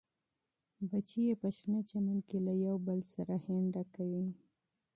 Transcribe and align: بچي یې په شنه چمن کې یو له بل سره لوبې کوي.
بچي 0.89 1.19
یې 1.27 1.35
په 1.41 1.49
شنه 1.57 1.79
چمن 1.89 2.17
کې 2.27 2.37
یو 2.63 2.73
له 2.75 2.83
بل 2.87 2.99
سره 3.13 3.33
لوبې 3.45 3.83
کوي. 3.95 4.25